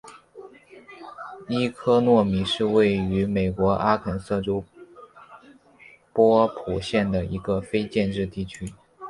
[1.47, 4.63] 伊科诺米是位于美国阿肯色州
[6.11, 8.73] 波普县的一个非建制地区。